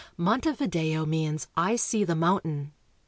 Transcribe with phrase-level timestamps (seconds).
[0.17, 2.71] Montevideo means" I see the mountain."